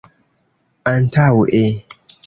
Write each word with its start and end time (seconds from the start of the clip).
antaŭe 0.93 1.65